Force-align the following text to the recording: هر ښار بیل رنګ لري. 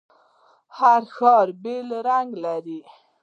هر 0.77 1.01
ښار 1.15 1.47
بیل 1.63 1.89
رنګ 2.07 2.29
لري. 2.45 2.81